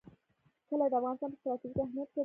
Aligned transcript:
کلي 0.69 0.87
د 0.91 0.93
افغانستان 0.99 1.29
په 1.31 1.37
ستراتیژیک 1.41 1.77
اهمیت 1.83 2.09
کې 2.13 2.19
دي. 2.19 2.19